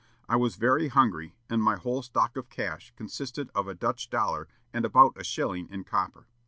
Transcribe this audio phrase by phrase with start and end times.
[0.27, 4.47] I was very hungry, and my whole stock of cash consisted of a Dutch dollar
[4.73, 6.25] and about a shilling in copper.